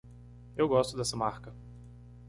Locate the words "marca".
1.15-1.53